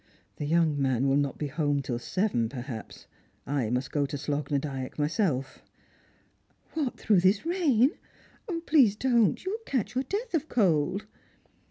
"The 0.37 0.45
young 0.47 0.81
man 0.81 1.07
will 1.07 1.15
not 1.15 1.37
be 1.37 1.45
home 1.45 1.83
till 1.83 1.99
seven 1.99 2.49
perhaps. 2.49 3.05
I 3.45 3.69
must 3.69 3.91
go 3.91 4.07
to 4.07 4.17
Slogh 4.17 4.49
na 4.49 4.57
Dyack 4.57 4.97
myself" 4.97 5.61
What, 6.73 6.97
through 6.97 7.19
this 7.19 7.45
rain! 7.45 7.91
0, 8.49 8.61
please 8.61 8.95
don't, 8.95 9.45
you'll 9.45 9.59
catch 9.67 9.93
your 9.93 10.03
death 10.03 10.33
of 10.33 10.49
cold." 10.49 11.05